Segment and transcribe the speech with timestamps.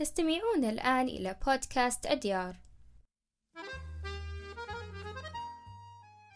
[0.00, 2.56] تستمعون الآن إلى بودكاست أديار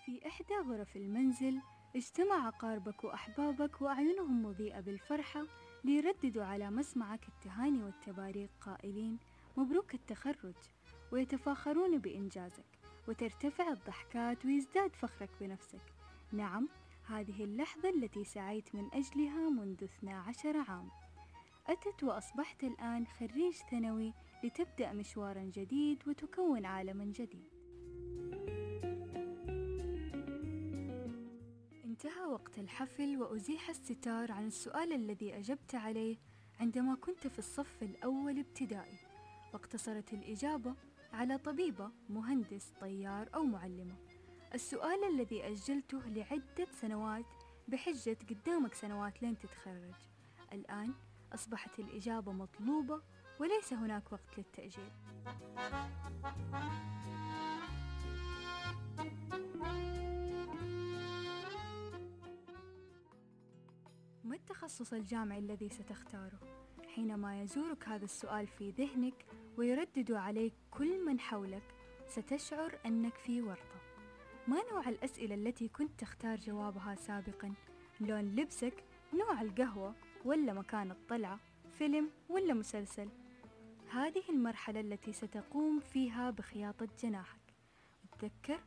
[0.05, 1.61] في إحدى غرف المنزل
[1.97, 5.47] اجتمع أقاربك وأحبابك وأعينهم مضيئة بالفرحة
[5.85, 9.19] ليرددوا على مسمعك التهاني والتباريك قائلين
[9.57, 10.55] مبروك التخرج.
[11.13, 12.79] ويتفاخرون بإنجازك
[13.09, 15.93] وترتفع الضحكات ويزداد فخرك بنفسك.
[16.33, 16.69] نعم
[17.07, 21.04] هذه اللحظة التي سعيت من أجلها منذ 12 عام.
[21.67, 24.13] أتت وأصبحت الآن خريج ثانوي
[24.45, 27.49] لتبدأ مشوارا جديد وتكون عالما جديد.
[31.85, 36.17] انتهى وقت الحفل وأزيح الستار عن السؤال الذي أجبت عليه
[36.61, 38.99] عندما كنت في الصف الأول ابتدائي
[39.53, 40.75] واقتصرت الإجابة
[41.13, 43.97] على طبيبة مهندس طيار أو معلمة.
[44.55, 47.27] السؤال الذي أجلته لعدة سنوات
[47.69, 49.95] بحجة قدامك سنوات لين تتخرج.
[50.53, 50.95] الآن
[51.35, 53.03] أصبحت الإجابة مطلوبة
[53.41, 54.91] وليس هناك وقت للتأجيل
[64.25, 66.41] ما التخصص الجامعي الذي ستختاره؟
[66.95, 69.27] حينما يزورك هذا السؤال في ذهنك
[69.59, 71.75] ويردد عليك كل من حولك
[72.09, 73.81] ستشعر أنك في ورطة
[74.49, 77.55] ما نوع الأسئلة التي كنت تختار جوابها سابقا؟
[78.01, 79.95] لون لبسك؟ نوع القهوة؟
[80.25, 81.39] ولا مكان الطلعة؟
[81.79, 83.09] فيلم ولا مسلسل؟
[83.91, 87.41] هذه المرحلة التي ستقوم فيها بخياطة جناحك
[88.19, 88.61] تذكر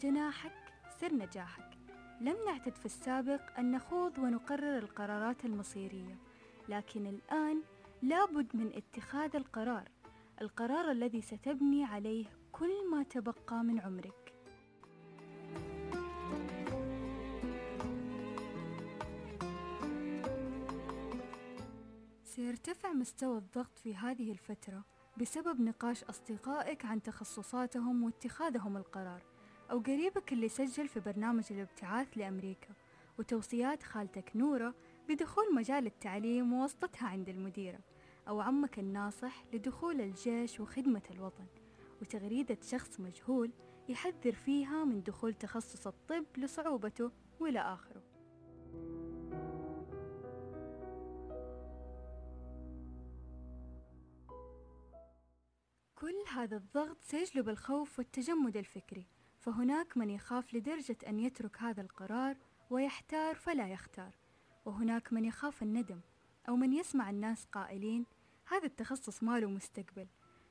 [0.00, 0.52] جناحك
[1.00, 1.78] سر نجاحك
[2.20, 6.18] لم نعتد في السابق أن نخوض ونقرر القرارات المصيرية
[6.68, 7.62] لكن الآن
[8.02, 9.88] لابد من اتخاذ القرار
[10.40, 14.21] القرار الذي ستبني عليه كل ما تبقى من عمرك
[22.36, 24.84] سيرتفع مستوى الضغط في هذه الفترة
[25.20, 29.22] بسبب نقاش أصدقائك عن تخصصاتهم واتخاذهم القرار
[29.70, 32.68] أو قريبك اللي سجل في برنامج الابتعاث لأمريكا
[33.18, 34.74] وتوصيات خالتك نورة
[35.08, 37.78] بدخول مجال التعليم وواسطتها عند المديرة
[38.28, 41.46] أو عمك الناصح لدخول الجيش وخدمة الوطن
[42.02, 43.50] وتغريدة شخص مجهول
[43.88, 47.10] يحذر فيها من دخول تخصص الطب لصعوبته
[47.40, 48.11] وإلى آخره.
[56.02, 59.06] كل هذا الضغط سيجلب الخوف والتجمد الفكري
[59.40, 62.36] فهناك من يخاف لدرجة أن يترك هذا القرار
[62.70, 64.14] ويحتار فلا يختار
[64.64, 66.00] وهناك من يخاف الندم
[66.48, 68.06] أو من يسمع الناس قائلين
[68.46, 70.06] هذا التخصص ما له مستقبل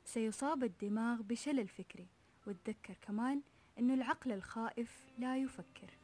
[0.06, 2.08] سيصاب الدماغ بشلل فكري
[2.48, 3.42] وتذكر كمان
[3.80, 6.01] أنه العقل الخائف لا يفكر.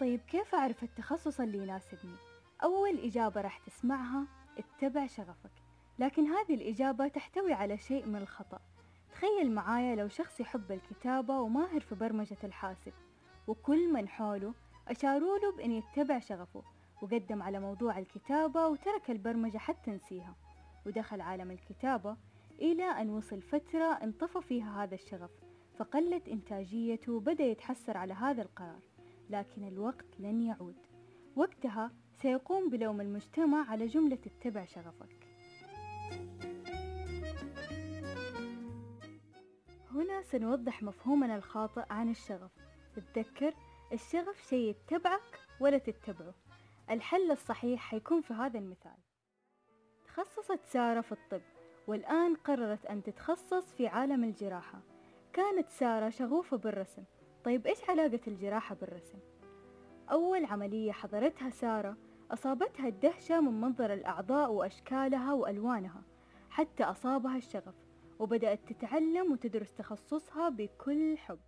[0.00, 2.16] طيب كيف أعرف التخصص اللي يناسبني؟
[2.62, 4.26] أول إجابة راح تسمعها
[4.58, 5.50] اتبع شغفك
[5.98, 8.60] لكن هذه الإجابة تحتوي على شيء من الخطأ
[9.10, 12.92] تخيل معايا لو شخص يحب الكتابة وماهر في برمجة الحاسب
[13.46, 14.54] وكل من حوله
[14.88, 16.62] أشاروا له بأن يتبع شغفه
[17.02, 20.34] وقدم على موضوع الكتابة وترك البرمجة حتى نسيها
[20.86, 22.16] ودخل عالم الكتابة
[22.60, 25.30] إلى أن وصل فترة انطفى فيها هذا الشغف
[25.78, 28.93] فقلت إنتاجيته وبدأ يتحسر على هذا القرار
[29.30, 30.76] لكن الوقت لن يعود.
[31.36, 31.90] وقتها
[32.22, 35.26] سيقوم بلوم المجتمع على جملة اتبع شغفك.
[39.90, 42.50] هنا سنوضح مفهومنا الخاطئ عن الشغف.
[43.14, 43.54] تذكر
[43.92, 46.34] الشغف شيء يتبعك ولا تتبعه.
[46.90, 48.96] الحل الصحيح حيكون في هذا المثال.
[50.06, 51.42] تخصصت سارة في الطب
[51.86, 54.80] والآن قررت أن تتخصص في عالم الجراحة.
[55.32, 57.04] كانت سارة شغوفة بالرسم.
[57.44, 59.18] طيب إيش علاقة الجراحة بالرسم؟
[60.10, 61.96] أول عملية حضرتها سارة
[62.30, 66.02] أصابتها الدهشة من منظر الأعضاء وأشكالها وألوانها
[66.50, 67.74] حتى أصابها الشغف
[68.18, 71.38] وبدأت تتعلم وتدرس تخصصها بكل حب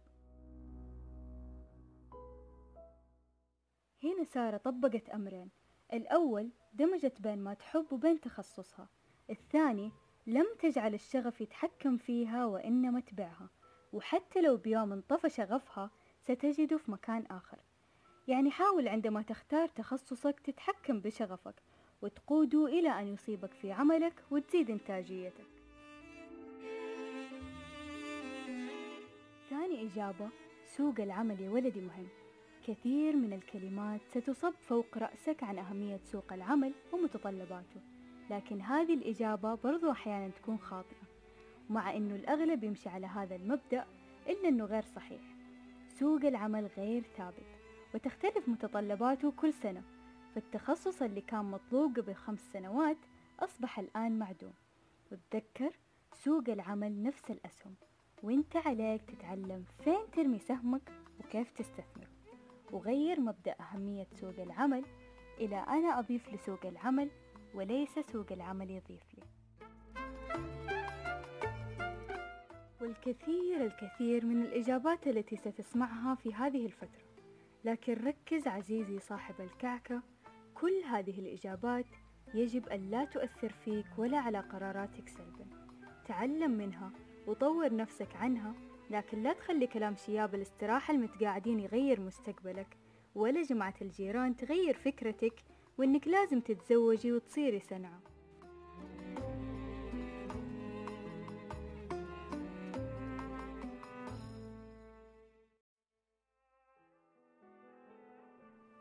[4.04, 5.50] هنا سارة طبقت أمرين
[5.92, 8.88] الأول دمجت بين ما تحب وبين تخصصها
[9.30, 9.92] الثاني
[10.26, 13.48] لم تجعل الشغف يتحكم فيها وإنما تبعها
[13.92, 15.90] وحتى لو بيوم انطفى شغفها
[16.20, 17.58] ستجده في مكان آخر.
[18.28, 21.54] يعني حاول عندما تختار تخصصك تتحكم بشغفك
[22.02, 25.46] وتقوده إلى أن يصيبك في عملك وتزيد إنتاجيتك.
[29.50, 30.28] ثاني إجابة
[30.64, 32.06] سوق العمل يا ولدي مهم.
[32.66, 37.80] كثير من الكلمات ستصب فوق رأسك عن أهمية سوق العمل ومتطلباته
[38.30, 41.05] لكن هذه الإجابة برضو أحيانا تكون خاطئة.
[41.70, 43.84] مع أنه الأغلب يمشي على هذا المبدأ
[44.26, 45.20] إلا أنه غير صحيح.
[45.98, 47.46] سوق العمل غير ثابت
[47.94, 49.82] وتختلف متطلباته كل سنة
[50.34, 52.96] فالتخصص اللي كان مطلوب قبل خمس سنوات
[53.40, 54.52] أصبح الآن معدوم.
[55.12, 55.70] وتذكر
[56.12, 57.74] سوق العمل نفس الأسهم
[58.22, 62.08] وإنت عليك تتعلم فين ترمي سهمك وكيف تستثمر.
[62.72, 64.84] وغير مبدأ أهمية سوق العمل
[65.38, 67.10] إلى أنا أضيف لسوق العمل
[67.54, 69.15] وليس سوق العمل يضيف لي.
[72.86, 77.04] والكثير الكثير من الإجابات التي ستسمعها في هذه الفترة.
[77.64, 80.02] لكن ركز عزيزي صاحب الكعكة
[80.54, 81.86] كل هذه الإجابات
[82.34, 85.46] يجب أن لا تؤثر فيك ولا على قراراتك سلبا.
[86.08, 86.90] تعلم منها
[87.26, 88.54] وطور نفسك عنها
[88.90, 92.76] لكن لا تخلي كلام شياب الاستراحة المتقاعدين يغير مستقبلك
[93.14, 95.44] ولا جماعة الجيران تغير فكرتك
[95.78, 98.00] وإنك لازم تتزوجي وتصيري سنعة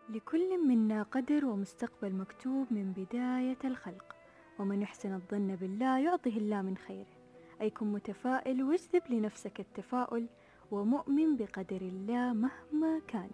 [0.10, 4.16] لكل منا قدر ومستقبل مكتوب من بداية الخلق
[4.60, 7.16] ومن يحسن الظن بالله يعطيه الله من خيره.
[7.62, 10.28] أي كن متفائل واجذب لنفسك التفاؤل
[10.72, 13.30] ومؤمن بقدر الله مهما كان.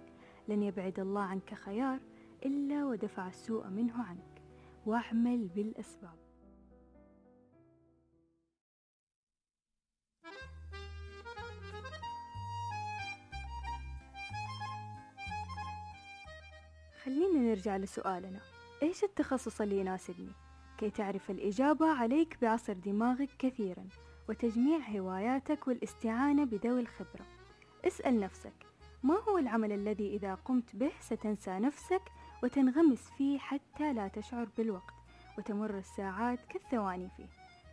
[0.48, 2.00] لن يبعد الله عنك خيار
[2.46, 4.42] إلا ودفع السوء منه عنك
[4.86, 6.31] واعمل بالأسباب.
[17.04, 18.40] خلينا نرجع لسؤالنا.
[18.84, 20.32] إيش التخصص اللي يناسبني؟
[20.78, 23.88] كي تعرف الإجابة عليك بعصر دماغك كثيرا
[24.30, 27.26] وتجميع هواياتك والاستعانة بذوي الخبرة.
[27.88, 28.54] اسأل نفسك
[29.04, 32.02] ما هو العمل الذي إذا قمت به ستنسى نفسك
[32.44, 34.94] وتنغمس فيه حتى لا تشعر بالوقت
[35.38, 37.28] وتمر الساعات كالثواني فيه؟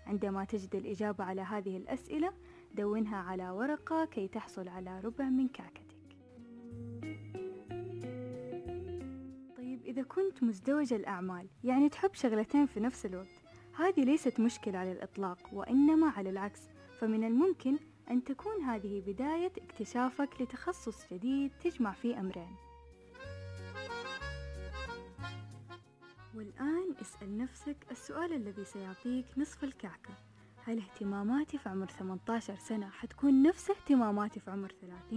[0.06, 2.32] عندما تجد الإجابة على هذه الأسئلة
[2.74, 5.87] دونها على ورقة كي تحصل على ربع من كعكتك
[9.88, 13.42] إذا كنت مزدوج الأعمال يعني تحب شغلتين في نفس الوقت.
[13.76, 16.60] هذه ليست مشكلة على الإطلاق وإنما على العكس.
[17.00, 17.78] فمن الممكن
[18.10, 22.56] أن تكون هذه بداية اكتشافك لتخصص جديد تجمع فيه أمرين.
[26.34, 30.14] والآن اسأل نفسك السؤال الذي سيعطيك نصف الكعكة.
[30.64, 35.14] هل اهتماماتي في عمر 18 سنة حتكون نفس اهتماماتي في عمر 30؟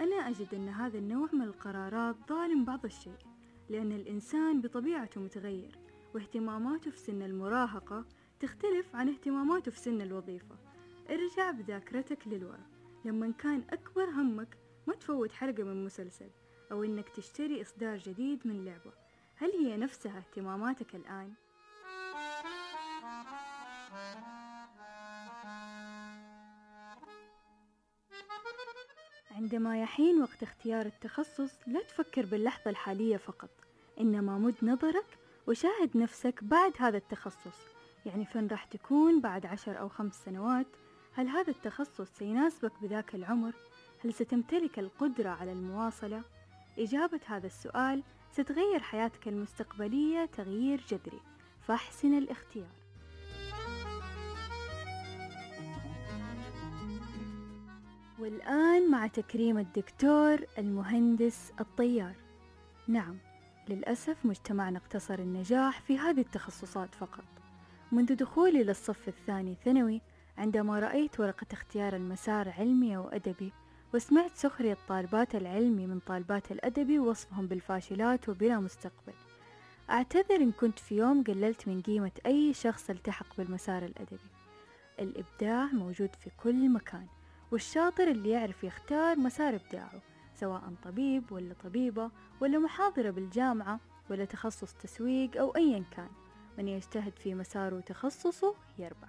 [0.00, 3.29] أنا أجد أن هذا النوع من القرارات ظالم بعض الشيء.
[3.70, 5.78] لأن الإنسان بطبيعته متغير
[6.14, 8.04] واهتماماته في سن المراهقة
[8.40, 10.56] تختلف عن اهتماماته في سن الوظيفة.
[11.10, 12.66] ارجع بذاكرتك للوراء
[13.04, 16.30] لما كان أكبر همك ما تفوت حلقة من مسلسل
[16.72, 18.92] أو إنك تشتري إصدار جديد من لعبة.
[19.36, 21.34] هل هي نفسها اهتماماتك الآن؟
[29.40, 33.50] عندما يحين وقت اختيار التخصص لا تفكر باللحظة الحالية فقط
[34.00, 37.58] إنما مد نظرك وشاهد نفسك بعد هذا التخصص
[38.06, 40.66] يعني فين راح تكون بعد عشر أو خمس سنوات
[41.14, 43.52] هل هذا التخصص سيناسبك بذاك العمر؟
[44.04, 46.22] هل ستمتلك القدرة على المواصلة؟
[46.78, 48.02] إجابة هذا السؤال
[48.32, 51.20] ستغير حياتك المستقبلية تغيير جذري
[51.62, 52.79] فاحسن الاختيار
[58.30, 62.14] والآن مع تكريم الدكتور المهندس الطيار.
[62.88, 63.16] نعم
[63.68, 67.24] للأسف مجتمعنا اقتصر النجاح في هذه التخصصات فقط.
[67.92, 70.00] منذ دخولي للصف الثاني ثانوي
[70.38, 73.52] عندما رأيت ورقة اختيار المسار علمي أو أدبي
[73.94, 79.14] وسمعت سخرية طالبات العلمي من طالبات الأدبي ووصفهم بالفاشلات وبلا مستقبل.
[79.90, 84.30] أعتذر إن كنت في يوم قللت من قيمة أي شخص التحق بالمسار الأدبي.
[84.98, 87.06] الإبداع موجود في كل مكان.
[87.52, 90.02] والشاطر اللي يعرف يختار مسار إبداعه
[90.34, 93.80] سواء طبيب ولا طبيبة ولا محاضرة بالجامعة
[94.10, 96.08] ولا تخصص تسويق أو أيا كان.
[96.58, 99.08] من يجتهد في مساره وتخصصه يربح.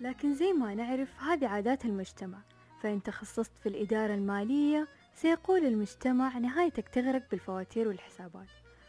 [0.00, 2.38] لكن زي ما نعرف هذه عادات المجتمع.
[2.82, 8.48] فإن تخصصت في الإدارة المالية سيقول المجتمع نهايتك تغرق بالفواتير والحسابات.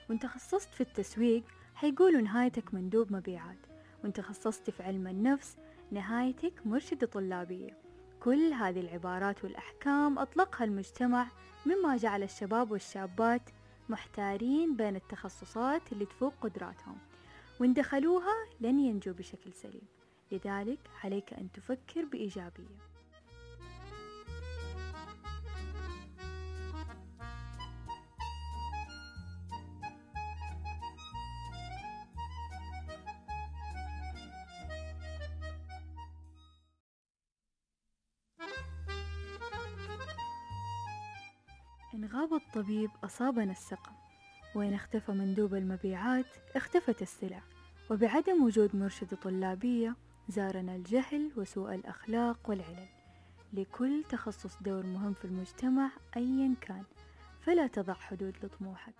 [0.09, 1.43] وإن تخصصت في التسويق
[1.75, 3.57] حيقولوا نهايتك مندوب مبيعات.
[4.03, 5.57] وإن تخصصت في علم النفس
[5.91, 7.77] نهايتك مرشدة طلابية
[8.19, 11.27] كل هذه العبارات والأحكام أطلقها المجتمع
[11.65, 13.41] مما جعل الشباب والشابات
[13.89, 16.97] محتارين بين التخصصات اللي تفوق قدراتهم
[17.59, 19.87] وإن دخلوها لن ينجوا بشكل سليم.
[20.31, 22.90] لذلك عليك أن تفكر بإيجابية.
[42.01, 43.91] إن غاب الطبيب أصابنا السقم.
[44.55, 47.41] وإن اختفى مندوب المبيعات اختفت السلع.
[47.91, 49.95] وبعدم وجود مرشدة طلابية
[50.29, 52.87] زارنا الجهل وسوء الأخلاق والعلل.
[53.53, 56.83] لكل تخصص دور مهم في المجتمع أيا كان.
[57.41, 58.95] فلا تضع حدود لطموحك.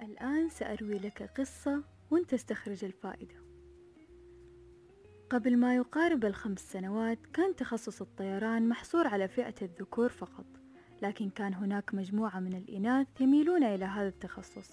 [0.00, 3.47] الآن سأروي لك قصة وانت استخرج الفائدة.
[5.30, 10.46] قبل ما يقارب الخمس سنوات كان تخصص الطيران محصور على فئة الذكور فقط
[11.02, 14.70] لكن كان هناك مجموعة من الإناث يميلون إلى هذا التخصص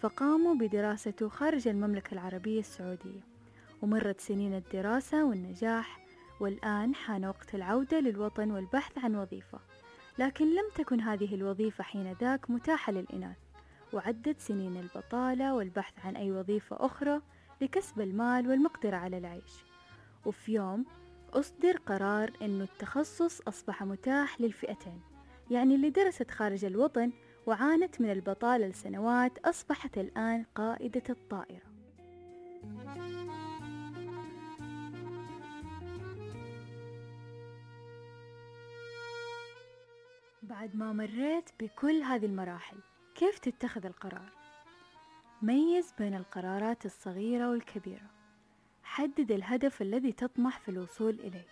[0.00, 3.20] فقاموا بدراسته خارج المملكة العربية السعودية
[3.82, 6.00] ومرت سنين الدراسة والنجاح
[6.40, 9.60] والآن حان وقت العودة للوطن والبحث عن وظيفة
[10.18, 13.36] لكن لم تكن هذه الوظيفة حين ذاك متاحة للإناث
[13.92, 17.20] وعدت سنين البطالة والبحث عن أي وظيفة أخرى
[17.60, 19.65] لكسب المال والمقدرة على العيش.
[20.26, 20.84] وفي يوم
[21.32, 25.00] أصدر قرار أن التخصص أصبح متاح للفئتين
[25.50, 27.12] يعني اللي درست خارج الوطن
[27.46, 31.66] وعانت من البطالة لسنوات أصبحت الآن قائدة الطائرة
[40.42, 42.76] بعد ما مريت بكل هذه المراحل
[43.14, 44.32] كيف تتخذ القرار؟
[45.42, 48.15] ميز بين القرارات الصغيرة والكبيرة
[48.96, 51.46] حدد الهدف الذي تطمح في الوصول إليه.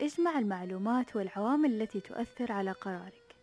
[0.00, 3.36] اجمع المعلومات والعوامل التي تؤثر على قرارك.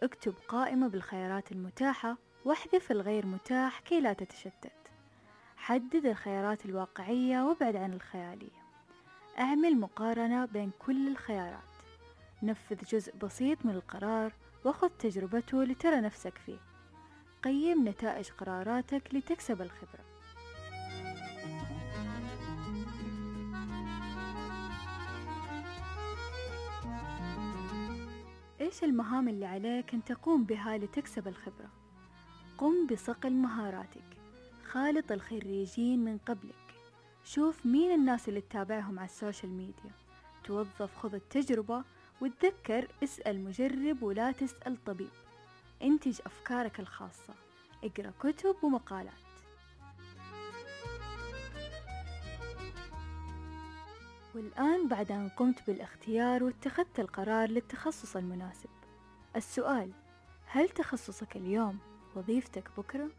[0.00, 4.72] اكتب قائمة بالخيارات المتاحة واحذف الغير متاح كي لا تتشتت.
[5.56, 8.62] حدد الخيارات الواقعية وابعد عن الخيالية.
[9.38, 11.70] اعمل مقارنة بين كل الخيارات.
[12.42, 14.32] نفذ جزء بسيط من القرار
[14.64, 16.58] وخذ تجربته لترى نفسك فيه.
[17.42, 20.09] قيم نتائج قراراتك لتكسب الخبرة.
[28.70, 31.70] إيش المهام اللي عليك أن تقوم بها لتكسب الخبرة؟
[32.58, 34.04] قم بصقل مهاراتك.
[34.64, 36.74] خالط الخريجين من قبلك.
[37.24, 39.90] شوف مين الناس اللي تتابعهم على السوشيال ميديا.
[40.44, 41.84] توظف خذ التجربة
[42.20, 45.10] وتذكر اسأل مجرب ولا تسأل طبيب.
[45.82, 47.34] انتج أفكارك الخاصة.
[47.84, 49.29] اقرأ كتب ومقالات.
[54.34, 58.68] والآن بعد أن قمت بالاختيار واتخذت القرار للتخصص المناسب.
[59.36, 59.92] السؤال
[60.46, 61.78] هل تخصصك اليوم
[62.16, 63.10] وظيفتك بكرة؟